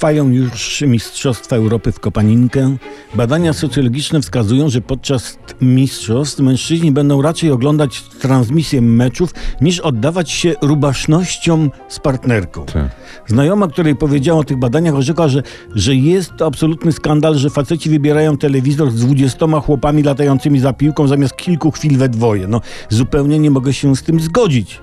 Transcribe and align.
Trwają 0.00 0.30
już 0.30 0.80
Mistrzostwa 0.80 1.56
Europy 1.56 1.92
w 1.92 2.00
Kopaninkę. 2.00 2.76
Badania 3.14 3.52
socjologiczne 3.52 4.20
wskazują, 4.20 4.68
że 4.68 4.80
podczas 4.80 5.38
mistrzostw 5.60 6.40
mężczyźni 6.40 6.92
będą 6.92 7.22
raczej 7.22 7.50
oglądać 7.50 8.02
transmisję 8.02 8.80
meczów, 8.82 9.34
niż 9.60 9.80
oddawać 9.80 10.30
się 10.30 10.54
rubasznościom 10.62 11.70
z 11.88 11.98
partnerką. 11.98 12.66
Tak. 12.66 12.90
Znajoma, 13.26 13.68
której 13.68 13.96
powiedziała 13.96 14.40
o 14.40 14.44
tych 14.44 14.56
badaniach, 14.56 14.94
orzekła, 14.94 15.28
że, 15.28 15.42
że 15.74 15.94
jest 15.94 16.32
to 16.36 16.46
absolutny 16.46 16.92
skandal, 16.92 17.34
że 17.34 17.50
faceci 17.50 17.90
wybierają 17.90 18.36
telewizor 18.36 18.90
z 18.90 18.94
dwudziestoma 18.94 19.60
chłopami 19.60 20.02
latającymi 20.02 20.60
za 20.60 20.72
piłką 20.72 21.08
zamiast 21.08 21.36
kilku 21.36 21.70
chwil 21.70 21.98
we 21.98 22.08
dwoje. 22.08 22.46
No, 22.46 22.60
zupełnie 22.88 23.38
nie 23.38 23.50
mogę 23.50 23.72
się 23.72 23.96
z 23.96 24.02
tym 24.02 24.20
zgodzić 24.20 24.80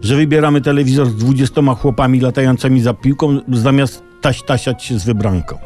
że 0.00 0.16
wybieramy 0.16 0.60
telewizor 0.60 1.06
z 1.06 1.14
dwudziestoma 1.14 1.74
chłopami 1.74 2.20
latającymi 2.20 2.80
za 2.80 2.94
piłką, 2.94 3.40
zamiast 3.52 4.02
taś 4.26 4.42
tasiać 4.42 4.84
się 4.84 4.98
z 4.98 5.04
wybranką. 5.04 5.58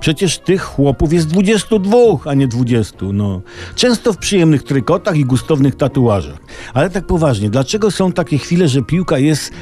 Przecież 0.00 0.38
tych 0.38 0.62
chłopów 0.62 1.12
jest 1.12 1.26
22, 1.26 1.96
a 2.24 2.34
nie 2.34 2.48
20. 2.48 2.96
No. 3.12 3.40
Często 3.74 4.12
w 4.12 4.16
przyjemnych 4.16 4.62
trykotach 4.62 5.16
i 5.16 5.24
gustownych 5.24 5.74
tatuażach. 5.74 6.38
Ale 6.74 6.90
tak 6.90 7.06
poważnie, 7.06 7.50
dlaczego 7.50 7.90
są 7.90 8.12
takie 8.12 8.38
chwile, 8.38 8.68
że 8.68 8.82
piłka 8.82 9.18
jest 9.18 9.52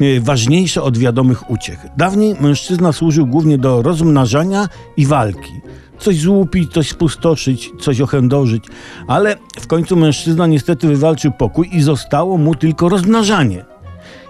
e, 0.00 0.20
ważniejsza 0.20 0.82
od 0.82 0.98
wiadomych 0.98 1.50
uciech? 1.50 1.78
Dawniej 1.96 2.36
mężczyzna 2.40 2.92
służył 2.92 3.26
głównie 3.26 3.58
do 3.58 3.82
rozmnażania 3.82 4.68
i 4.96 5.06
walki 5.06 5.60
coś 5.98 6.20
złupić, 6.20 6.72
coś 6.72 6.88
spustoszyć, 6.88 7.70
coś 7.80 8.00
ochędożyć, 8.00 8.64
ale 9.06 9.36
w 9.60 9.66
końcu 9.66 9.96
mężczyzna 9.96 10.46
niestety 10.46 10.86
wywalczył 10.88 11.32
pokój 11.32 11.68
i 11.72 11.82
zostało 11.82 12.38
mu 12.38 12.54
tylko 12.54 12.88
rozmnażanie. 12.88 13.64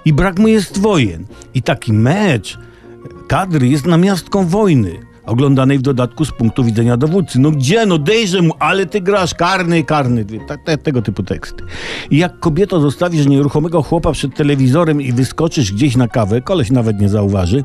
I 0.04 0.12
brak 0.12 0.38
mu 0.38 0.48
jest 0.48 0.78
wojen. 0.78 1.26
I 1.54 1.62
taki 1.62 1.92
mecz 1.92 2.58
kadry 3.26 3.68
jest 3.68 3.86
namiastką 3.86 4.46
wojny, 4.46 5.00
oglądanej 5.26 5.78
w 5.78 5.82
dodatku 5.82 6.24
z 6.24 6.32
punktu 6.32 6.64
widzenia 6.64 6.96
dowódcy. 6.96 7.40
No 7.40 7.50
gdzie? 7.50 7.86
No 7.86 7.98
dejże 7.98 8.42
mu, 8.42 8.52
ale 8.58 8.86
ty 8.86 9.00
grasz 9.00 9.34
karny, 9.34 9.84
karny. 9.84 10.24
Te, 10.64 10.78
tego 10.78 11.02
typu 11.02 11.22
teksty. 11.22 11.64
I 12.10 12.18
jak 12.18 12.40
kobieto 12.40 12.80
zostawisz 12.80 13.26
nieruchomego 13.26 13.82
chłopa 13.82 14.12
przed 14.12 14.34
telewizorem 14.34 15.02
i 15.02 15.12
wyskoczysz 15.12 15.72
gdzieś 15.72 15.96
na 15.96 16.08
kawę, 16.08 16.40
koleś 16.40 16.70
nawet 16.70 17.00
nie 17.00 17.08
zauważy, 17.08 17.64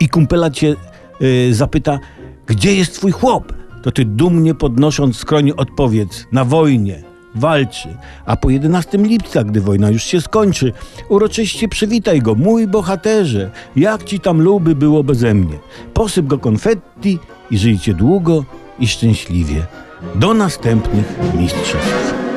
i 0.00 0.08
kumpela 0.08 0.50
cię 0.50 0.76
yy, 1.20 1.54
zapyta, 1.54 1.98
gdzie 2.46 2.74
jest 2.74 2.94
twój 2.94 3.12
chłop? 3.12 3.52
To 3.82 3.90
ty 3.90 4.04
dumnie 4.04 4.54
podnosząc 4.54 5.16
skroń 5.16 5.52
odpowiedz, 5.56 6.26
na 6.32 6.44
wojnie, 6.44 7.09
walczy. 7.34 7.88
A 8.26 8.36
po 8.36 8.50
11 8.50 8.98
lipca, 8.98 9.44
gdy 9.44 9.60
wojna 9.60 9.90
już 9.90 10.04
się 10.04 10.20
skończy, 10.20 10.72
uroczyście 11.08 11.68
przywitaj 11.68 12.20
go, 12.20 12.34
mój 12.34 12.66
bohaterze, 12.66 13.50
jak 13.76 14.04
ci 14.04 14.20
tam 14.20 14.40
luby 14.40 14.74
było 14.74 15.04
beze 15.04 15.34
mnie. 15.34 15.58
Posyp 15.94 16.26
go 16.26 16.38
konfetti 16.38 17.18
i 17.50 17.58
żyjcie 17.58 17.94
długo 17.94 18.44
i 18.78 18.88
szczęśliwie. 18.88 19.66
Do 20.14 20.34
następnych 20.34 21.18
mistrzostw. 21.38 22.29